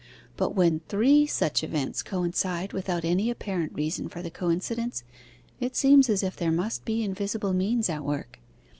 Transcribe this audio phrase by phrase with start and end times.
[0.35, 5.03] But when three such events coincide without any apparent reason for the coincidence,
[5.59, 8.39] it seems as if there must be invisible means at work.